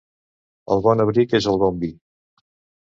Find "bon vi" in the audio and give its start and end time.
1.67-1.95